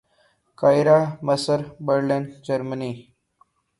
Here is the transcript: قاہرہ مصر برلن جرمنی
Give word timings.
قاہرہ 0.59 0.99
مصر 1.27 1.59
برلن 1.85 2.23
جرمنی 2.45 2.91